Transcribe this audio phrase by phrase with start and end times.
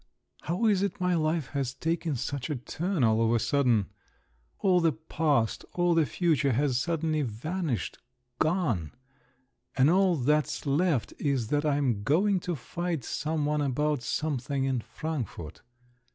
[0.41, 3.91] How is it my life has taken such a turn all of a sudden?
[4.57, 7.99] All the past, all the future has suddenly vanished,
[8.39, 8.89] gone,—and
[9.91, 14.79] all that's left is that I am going to fight some one about something in
[14.81, 15.61] Frankfort."